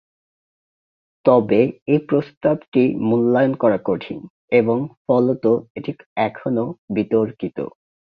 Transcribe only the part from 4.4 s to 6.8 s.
এবং ফলত এটি এখনও